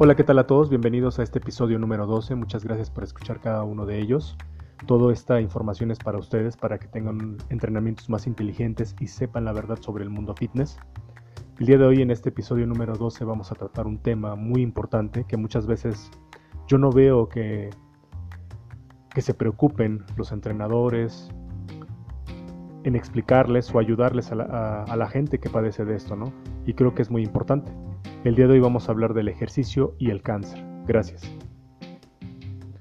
Hola, 0.00 0.14
¿qué 0.14 0.22
tal 0.22 0.38
a 0.38 0.46
todos? 0.46 0.70
Bienvenidos 0.70 1.18
a 1.18 1.24
este 1.24 1.40
episodio 1.40 1.76
número 1.76 2.06
12. 2.06 2.36
Muchas 2.36 2.62
gracias 2.62 2.88
por 2.88 3.02
escuchar 3.02 3.40
cada 3.40 3.64
uno 3.64 3.84
de 3.84 3.98
ellos. 3.98 4.36
Toda 4.86 5.12
esta 5.12 5.40
información 5.40 5.90
es 5.90 5.98
para 5.98 6.18
ustedes, 6.18 6.56
para 6.56 6.78
que 6.78 6.86
tengan 6.86 7.36
entrenamientos 7.50 8.08
más 8.08 8.28
inteligentes 8.28 8.94
y 9.00 9.08
sepan 9.08 9.44
la 9.44 9.52
verdad 9.52 9.76
sobre 9.80 10.04
el 10.04 10.10
mundo 10.10 10.36
fitness. 10.36 10.78
El 11.58 11.66
día 11.66 11.78
de 11.78 11.84
hoy, 11.84 12.00
en 12.00 12.12
este 12.12 12.28
episodio 12.28 12.64
número 12.64 12.94
12, 12.94 13.24
vamos 13.24 13.50
a 13.50 13.56
tratar 13.56 13.88
un 13.88 13.98
tema 13.98 14.36
muy 14.36 14.62
importante 14.62 15.24
que 15.24 15.36
muchas 15.36 15.66
veces 15.66 16.12
yo 16.68 16.78
no 16.78 16.92
veo 16.92 17.28
que, 17.28 17.70
que 19.12 19.20
se 19.20 19.34
preocupen 19.34 20.04
los 20.16 20.30
entrenadores 20.30 21.28
en 22.88 22.96
explicarles 22.96 23.72
o 23.74 23.78
ayudarles 23.78 24.32
a 24.32 24.34
la, 24.34 25.08
gente 25.08 25.38
que 25.38 25.50
padece 25.50 25.84
de 25.84 25.94
esto, 25.94 26.16
¿no? 26.16 26.32
Y 26.66 26.72
creo 26.72 26.94
que 26.94 27.02
es 27.02 27.10
muy 27.10 27.22
importante. 27.22 27.70
El 28.24 28.34
día 28.34 28.46
de 28.46 28.54
hoy 28.54 28.60
vamos 28.60 28.88
a 28.88 28.92
hablar 28.92 29.12
del 29.12 29.28
ejercicio 29.28 29.94
y 29.98 30.10
el 30.10 30.22
cáncer. 30.22 30.64
Gracias. 30.86 31.30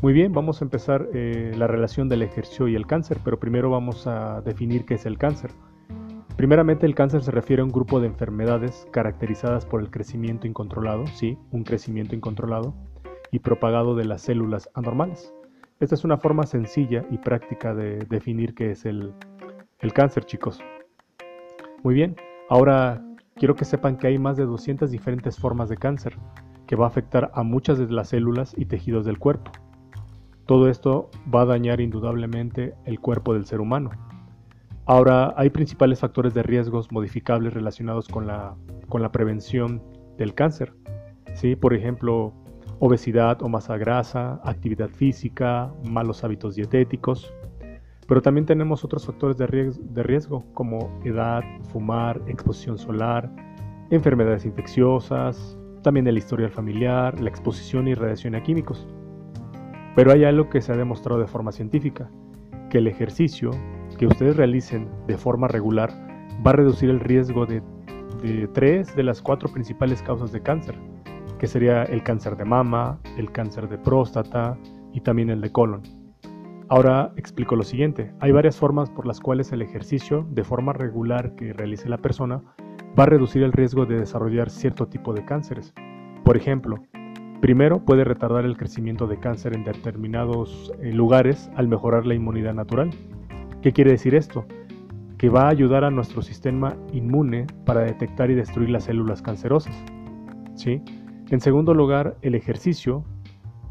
Muy 0.00 0.14
bien, 0.14 0.32
vamos 0.32 0.62
a 0.62 0.64
empezar 0.64 1.06
eh, 1.12 1.52
la 1.54 1.66
relación 1.66 2.08
del 2.08 2.22
ejercicio 2.22 2.66
y 2.66 2.74
el 2.74 2.86
cáncer, 2.86 3.18
pero 3.22 3.38
primero 3.38 3.68
vamos 3.68 4.06
a 4.06 4.40
definir 4.40 4.86
qué 4.86 4.94
es 4.94 5.04
el 5.04 5.18
cáncer. 5.18 5.50
Primeramente, 6.36 6.86
el 6.86 6.94
cáncer 6.94 7.22
se 7.22 7.30
refiere 7.30 7.60
a 7.60 7.66
un 7.66 7.70
grupo 7.70 8.00
de 8.00 8.06
enfermedades 8.06 8.88
caracterizadas 8.92 9.66
por 9.66 9.82
el 9.82 9.90
crecimiento 9.90 10.46
incontrolado, 10.46 11.06
sí, 11.08 11.36
un 11.50 11.62
crecimiento 11.64 12.14
incontrolado 12.14 12.74
y 13.30 13.40
propagado 13.40 13.94
de 13.94 14.06
las 14.06 14.22
células 14.22 14.70
anormales. 14.72 15.34
Esta 15.78 15.94
es 15.94 16.04
una 16.04 16.16
forma 16.16 16.46
sencilla 16.46 17.04
y 17.10 17.18
práctica 17.18 17.74
de 17.74 17.98
definir 18.08 18.54
qué 18.54 18.70
es 18.70 18.86
el, 18.86 19.12
el 19.80 19.92
cáncer, 19.92 20.24
chicos. 20.24 20.60
Muy 21.82 21.94
bien, 21.94 22.16
ahora 22.48 23.02
quiero 23.36 23.54
que 23.54 23.64
sepan 23.64 23.96
que 23.96 24.06
hay 24.06 24.18
más 24.18 24.36
de 24.36 24.44
200 24.44 24.90
diferentes 24.90 25.38
formas 25.38 25.68
de 25.68 25.76
cáncer, 25.76 26.18
que 26.66 26.76
va 26.76 26.84
a 26.84 26.88
afectar 26.88 27.30
a 27.34 27.42
muchas 27.42 27.78
de 27.78 27.86
las 27.90 28.10
células 28.10 28.54
y 28.56 28.66
tejidos 28.66 29.04
del 29.04 29.18
cuerpo. 29.18 29.50
Todo 30.46 30.68
esto 30.68 31.10
va 31.32 31.42
a 31.42 31.46
dañar 31.46 31.80
indudablemente 31.80 32.74
el 32.84 33.00
cuerpo 33.00 33.34
del 33.34 33.46
ser 33.46 33.60
humano. 33.60 33.90
Ahora, 34.84 35.32
hay 35.36 35.50
principales 35.50 36.00
factores 36.00 36.34
de 36.34 36.42
riesgos 36.42 36.90
modificables 36.90 37.54
relacionados 37.54 38.08
con 38.08 38.26
la, 38.26 38.56
con 38.88 39.02
la 39.02 39.12
prevención 39.12 39.82
del 40.18 40.34
cáncer. 40.34 40.74
¿sí? 41.34 41.54
Por 41.54 41.74
ejemplo, 41.74 42.34
obesidad 42.80 43.40
o 43.42 43.48
masa 43.48 43.76
grasa, 43.76 44.40
actividad 44.42 44.88
física, 44.88 45.72
malos 45.88 46.24
hábitos 46.24 46.56
dietéticos, 46.56 47.32
pero 48.10 48.22
también 48.22 48.44
tenemos 48.44 48.84
otros 48.84 49.06
factores 49.06 49.36
de 49.38 50.02
riesgo, 50.02 50.44
como 50.52 51.00
edad, 51.04 51.44
fumar, 51.70 52.20
exposición 52.26 52.76
solar, 52.76 53.30
enfermedades 53.90 54.44
infecciosas, 54.44 55.56
también 55.84 56.08
el 56.08 56.18
historial 56.18 56.50
familiar, 56.50 57.20
la 57.20 57.30
exposición 57.30 57.86
y 57.86 57.94
radiación 57.94 58.34
a 58.34 58.42
químicos. 58.42 58.88
Pero 59.94 60.10
hay 60.10 60.24
algo 60.24 60.50
que 60.50 60.60
se 60.60 60.72
ha 60.72 60.76
demostrado 60.76 61.20
de 61.20 61.28
forma 61.28 61.52
científica, 61.52 62.10
que 62.68 62.78
el 62.78 62.88
ejercicio 62.88 63.52
que 63.96 64.08
ustedes 64.08 64.36
realicen 64.36 64.88
de 65.06 65.16
forma 65.16 65.46
regular 65.46 65.92
va 66.44 66.50
a 66.50 66.54
reducir 66.54 66.90
el 66.90 66.98
riesgo 66.98 67.46
de, 67.46 67.62
tres 68.52 68.96
de 68.96 69.04
las 69.04 69.22
cuatro 69.22 69.48
principales 69.52 70.02
causas 70.02 70.32
de 70.32 70.42
cáncer, 70.42 70.74
que 71.38 71.46
sería 71.46 71.84
el 71.84 72.02
cáncer 72.02 72.36
de 72.36 72.44
mama, 72.44 72.98
el 73.16 73.30
cáncer 73.30 73.68
de 73.68 73.78
próstata 73.78 74.58
y 74.92 75.00
también 75.00 75.30
el 75.30 75.40
de 75.40 75.52
colon. 75.52 75.99
Ahora 76.70 77.12
explico 77.16 77.56
lo 77.56 77.64
siguiente. 77.64 78.12
Hay 78.20 78.30
varias 78.30 78.56
formas 78.56 78.90
por 78.90 79.04
las 79.04 79.18
cuales 79.18 79.50
el 79.50 79.60
ejercicio 79.60 80.24
de 80.30 80.44
forma 80.44 80.72
regular 80.72 81.34
que 81.34 81.52
realice 81.52 81.88
la 81.88 81.98
persona 81.98 82.42
va 82.96 83.02
a 83.02 83.06
reducir 83.06 83.42
el 83.42 83.50
riesgo 83.50 83.86
de 83.86 83.98
desarrollar 83.98 84.50
cierto 84.50 84.86
tipo 84.86 85.12
de 85.12 85.24
cánceres. 85.24 85.74
Por 86.24 86.36
ejemplo, 86.36 86.76
primero 87.40 87.84
puede 87.84 88.04
retardar 88.04 88.44
el 88.44 88.56
crecimiento 88.56 89.08
de 89.08 89.18
cáncer 89.18 89.56
en 89.56 89.64
determinados 89.64 90.72
eh, 90.80 90.92
lugares 90.92 91.50
al 91.56 91.66
mejorar 91.66 92.06
la 92.06 92.14
inmunidad 92.14 92.54
natural. 92.54 92.90
¿Qué 93.62 93.72
quiere 93.72 93.90
decir 93.90 94.14
esto? 94.14 94.46
Que 95.18 95.28
va 95.28 95.46
a 95.46 95.50
ayudar 95.50 95.82
a 95.82 95.90
nuestro 95.90 96.22
sistema 96.22 96.76
inmune 96.92 97.48
para 97.66 97.80
detectar 97.80 98.30
y 98.30 98.36
destruir 98.36 98.70
las 98.70 98.84
células 98.84 99.22
cancerosas. 99.22 99.74
¿Sí? 100.54 100.80
En 101.30 101.40
segundo 101.40 101.74
lugar, 101.74 102.16
el 102.22 102.36
ejercicio 102.36 103.04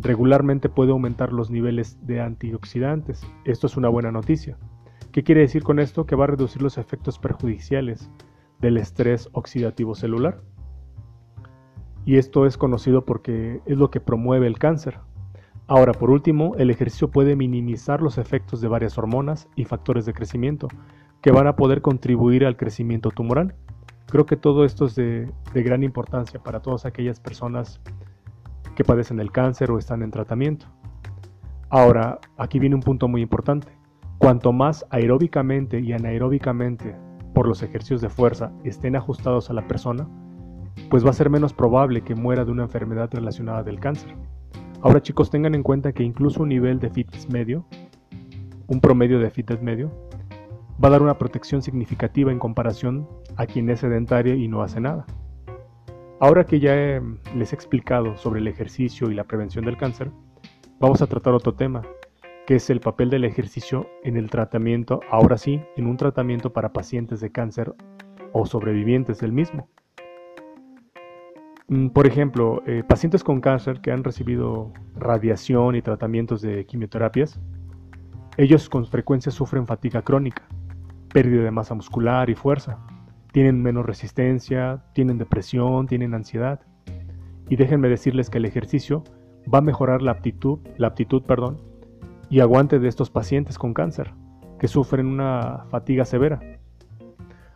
regularmente 0.00 0.68
puede 0.68 0.92
aumentar 0.92 1.32
los 1.32 1.50
niveles 1.50 1.98
de 2.06 2.20
antioxidantes. 2.20 3.26
Esto 3.44 3.66
es 3.66 3.76
una 3.76 3.88
buena 3.88 4.10
noticia. 4.10 4.56
¿Qué 5.12 5.22
quiere 5.22 5.42
decir 5.42 5.62
con 5.62 5.78
esto? 5.78 6.06
Que 6.06 6.16
va 6.16 6.24
a 6.24 6.28
reducir 6.28 6.62
los 6.62 6.78
efectos 6.78 7.18
perjudiciales 7.18 8.10
del 8.60 8.76
estrés 8.76 9.28
oxidativo 9.32 9.94
celular. 9.94 10.40
Y 12.04 12.16
esto 12.16 12.46
es 12.46 12.56
conocido 12.56 13.04
porque 13.04 13.60
es 13.66 13.76
lo 13.76 13.90
que 13.90 14.00
promueve 14.00 14.46
el 14.46 14.58
cáncer. 14.58 14.98
Ahora, 15.66 15.92
por 15.92 16.10
último, 16.10 16.54
el 16.56 16.70
ejercicio 16.70 17.10
puede 17.10 17.36
minimizar 17.36 18.02
los 18.02 18.18
efectos 18.18 18.60
de 18.60 18.68
varias 18.68 18.98
hormonas 18.98 19.48
y 19.54 19.64
factores 19.64 20.04
de 20.06 20.12
crecimiento 20.12 20.68
que 21.22 21.30
van 21.30 21.46
a 21.46 21.56
poder 21.56 21.82
contribuir 21.82 22.44
al 22.44 22.56
crecimiento 22.56 23.10
tumoral. 23.10 23.54
Creo 24.06 24.26
que 24.26 24.36
todo 24.36 24.64
esto 24.64 24.86
es 24.86 24.96
de, 24.96 25.30
gran 25.54 25.84
importancia 25.84 26.42
para 26.42 26.60
todas 26.60 26.86
aquellas 26.86 27.20
personas 27.20 27.80
que 28.80 28.84
padecen 28.84 29.20
el 29.20 29.30
cáncer 29.30 29.70
o 29.70 29.76
están 29.76 30.02
en 30.02 30.10
tratamiento. 30.10 30.64
Ahora, 31.68 32.18
aquí 32.38 32.58
viene 32.58 32.76
un 32.76 32.80
punto 32.80 33.08
muy 33.08 33.20
importante. 33.20 33.68
Cuanto 34.16 34.54
más 34.54 34.86
aeróbicamente 34.88 35.80
y 35.80 35.92
anaeróbicamente 35.92 36.96
por 37.34 37.46
los 37.46 37.62
ejercicios 37.62 38.00
de 38.00 38.08
fuerza 38.08 38.52
estén 38.64 38.96
ajustados 38.96 39.50
a 39.50 39.52
la 39.52 39.68
persona, 39.68 40.08
pues 40.88 41.04
va 41.04 41.10
a 41.10 41.12
ser 41.12 41.28
menos 41.28 41.52
probable 41.52 42.00
que 42.00 42.14
muera 42.14 42.46
de 42.46 42.52
una 42.52 42.62
enfermedad 42.62 43.10
relacionada 43.12 43.62
del 43.62 43.80
cáncer. 43.80 44.16
Ahora 44.80 45.02
chicos, 45.02 45.28
tengan 45.28 45.54
en 45.54 45.62
cuenta 45.62 45.92
que 45.92 46.02
incluso 46.02 46.42
un 46.42 46.48
nivel 46.48 46.78
de 46.78 46.88
fitness 46.88 47.28
medio, 47.28 47.66
un 48.66 48.80
promedio 48.80 49.18
de 49.18 49.28
fitness 49.28 49.60
medio, 49.60 49.90
va 50.82 50.88
a 50.88 50.92
dar 50.92 51.02
una 51.02 51.18
protección 51.18 51.60
significativa 51.60 52.32
en 52.32 52.38
comparación 52.38 53.06
a 53.36 53.44
quien 53.44 53.68
es 53.68 53.80
sedentario 53.80 54.36
y 54.36 54.48
no 54.48 54.62
hace 54.62 54.80
nada. 54.80 55.04
Ahora 56.22 56.44
que 56.44 56.60
ya 56.60 56.74
les 57.34 57.52
he 57.52 57.54
explicado 57.54 58.14
sobre 58.18 58.40
el 58.40 58.46
ejercicio 58.46 59.10
y 59.10 59.14
la 59.14 59.24
prevención 59.24 59.64
del 59.64 59.78
cáncer, 59.78 60.10
vamos 60.78 61.00
a 61.00 61.06
tratar 61.06 61.32
otro 61.32 61.54
tema, 61.54 61.80
que 62.46 62.56
es 62.56 62.68
el 62.68 62.80
papel 62.80 63.08
del 63.08 63.24
ejercicio 63.24 63.88
en 64.04 64.18
el 64.18 64.28
tratamiento, 64.28 65.00
ahora 65.10 65.38
sí, 65.38 65.62
en 65.78 65.86
un 65.86 65.96
tratamiento 65.96 66.52
para 66.52 66.74
pacientes 66.74 67.20
de 67.20 67.32
cáncer 67.32 67.74
o 68.34 68.44
sobrevivientes 68.44 69.18
del 69.20 69.32
mismo. 69.32 69.70
Mm, 71.68 71.88
por 71.88 72.06
ejemplo, 72.06 72.62
eh, 72.66 72.84
pacientes 72.86 73.24
con 73.24 73.40
cáncer 73.40 73.80
que 73.80 73.90
han 73.90 74.04
recibido 74.04 74.74
radiación 74.96 75.74
y 75.74 75.80
tratamientos 75.80 76.42
de 76.42 76.66
quimioterapias, 76.66 77.40
ellos 78.36 78.68
con 78.68 78.84
frecuencia 78.84 79.32
sufren 79.32 79.66
fatiga 79.66 80.02
crónica, 80.02 80.42
pérdida 81.14 81.44
de 81.44 81.50
masa 81.50 81.74
muscular 81.74 82.28
y 82.28 82.34
fuerza, 82.34 82.78
tienen 83.32 83.62
menos 83.62 83.86
resistencia, 83.86 84.82
tienen 84.92 85.18
depresión, 85.18 85.86
tienen 85.86 86.14
ansiedad. 86.14 86.60
Y 87.48 87.56
déjenme 87.56 87.88
decirles 87.88 88.30
que 88.30 88.38
el 88.38 88.44
ejercicio 88.44 89.04
va 89.52 89.58
a 89.58 89.62
mejorar 89.62 90.02
la 90.02 90.12
aptitud, 90.12 90.60
la 90.76 90.88
aptitud, 90.88 91.22
perdón, 91.22 91.60
y 92.28 92.40
aguante 92.40 92.78
de 92.78 92.88
estos 92.88 93.10
pacientes 93.10 93.58
con 93.58 93.74
cáncer 93.74 94.12
que 94.58 94.68
sufren 94.68 95.06
una 95.06 95.64
fatiga 95.70 96.04
severa. 96.04 96.38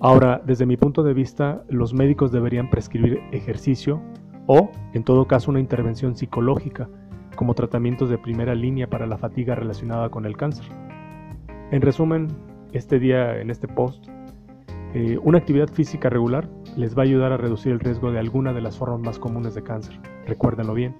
Ahora, 0.00 0.42
desde 0.44 0.66
mi 0.66 0.76
punto 0.76 1.02
de 1.02 1.14
vista, 1.14 1.64
los 1.68 1.94
médicos 1.94 2.32
deberían 2.32 2.70
prescribir 2.70 3.20
ejercicio 3.32 4.00
o, 4.46 4.70
en 4.94 5.04
todo 5.04 5.26
caso, 5.26 5.50
una 5.50 5.60
intervención 5.60 6.16
psicológica 6.16 6.88
como 7.36 7.54
tratamientos 7.54 8.10
de 8.10 8.18
primera 8.18 8.54
línea 8.54 8.88
para 8.88 9.06
la 9.06 9.16
fatiga 9.16 9.54
relacionada 9.54 10.08
con 10.08 10.26
el 10.26 10.36
cáncer. 10.36 10.66
En 11.70 11.82
resumen, 11.82 12.28
este 12.72 12.98
día 12.98 13.40
en 13.40 13.50
este 13.50 13.68
post 13.68 14.08
eh, 14.94 15.18
una 15.22 15.38
actividad 15.38 15.68
física 15.68 16.08
regular 16.08 16.48
les 16.76 16.96
va 16.96 17.02
a 17.02 17.04
ayudar 17.04 17.32
a 17.32 17.36
reducir 17.36 17.72
el 17.72 17.80
riesgo 17.80 18.10
de 18.10 18.18
alguna 18.18 18.54
de 18.54 18.62
las 18.62 18.78
formas 18.78 19.00
más 19.00 19.18
comunes 19.18 19.54
de 19.54 19.62
cáncer. 19.62 20.00
Recuérdenlo 20.26 20.72
bien. 20.72 20.96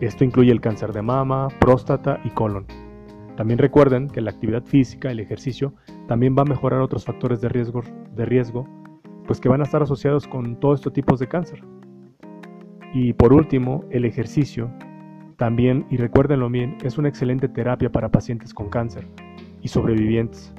Esto 0.00 0.24
incluye 0.24 0.52
el 0.52 0.60
cáncer 0.60 0.92
de 0.92 1.02
mama, 1.02 1.48
próstata 1.60 2.18
y 2.24 2.30
colon. 2.30 2.66
También 3.36 3.58
recuerden 3.58 4.08
que 4.08 4.22
la 4.22 4.30
actividad 4.30 4.64
física, 4.64 5.10
el 5.10 5.20
ejercicio, 5.20 5.74
también 6.08 6.34
va 6.36 6.42
a 6.42 6.46
mejorar 6.46 6.80
otros 6.80 7.04
factores 7.04 7.40
de 7.42 7.50
riesgo, 7.50 7.82
de 8.14 8.24
riesgo 8.24 8.66
pues 9.26 9.40
que 9.40 9.48
van 9.48 9.60
a 9.60 9.64
estar 9.64 9.82
asociados 9.82 10.26
con 10.26 10.58
todos 10.60 10.80
estos 10.80 10.92
tipos 10.92 11.18
de 11.18 11.26
cáncer. 11.26 11.62
Y 12.94 13.12
por 13.12 13.32
último, 13.32 13.84
el 13.90 14.04
ejercicio 14.04 14.70
también, 15.36 15.84
y 15.90 15.98
recuérdenlo 15.98 16.48
bien, 16.48 16.78
es 16.82 16.96
una 16.96 17.08
excelente 17.08 17.48
terapia 17.48 17.90
para 17.90 18.10
pacientes 18.10 18.54
con 18.54 18.70
cáncer 18.70 19.06
y 19.60 19.68
sobrevivientes 19.68 20.54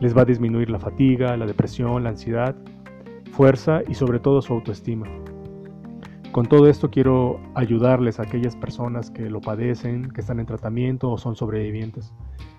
les 0.00 0.16
va 0.16 0.22
a 0.22 0.24
disminuir 0.24 0.70
la 0.70 0.78
fatiga, 0.78 1.36
la 1.36 1.46
depresión, 1.46 2.04
la 2.04 2.10
ansiedad, 2.10 2.56
fuerza 3.32 3.82
y 3.88 3.94
sobre 3.94 4.20
todo 4.20 4.42
su 4.42 4.52
autoestima. 4.52 5.06
Con 6.32 6.46
todo 6.46 6.68
esto 6.68 6.90
quiero 6.90 7.40
ayudarles 7.54 8.20
a 8.20 8.24
aquellas 8.24 8.54
personas 8.54 9.10
que 9.10 9.30
lo 9.30 9.40
padecen, 9.40 10.10
que 10.10 10.20
están 10.20 10.40
en 10.40 10.46
tratamiento 10.46 11.10
o 11.10 11.18
son 11.18 11.36
sobrevivientes. 11.36 12.12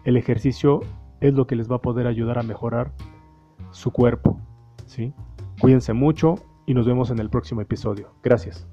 El 0.06 0.18
ejercicio 0.18 0.81
es 1.21 1.33
lo 1.33 1.47
que 1.47 1.56
les 1.56 1.69
va 1.69 1.75
a 1.75 1.81
poder 1.81 2.07
ayudar 2.07 2.39
a 2.39 2.44
mejorar 2.44 2.91
su 3.71 3.92
cuerpo. 3.92 4.39
¿sí? 4.85 5.13
Cuídense 5.62 5.94
mucho 5.94 6.35
y 6.65 6.74
nos 6.74 6.88
vemos 6.88 7.12
en 7.12 7.19
el 7.19 7.30
próximo 7.30 7.62
episodio. 7.62 8.12
Gracias. 8.24 8.68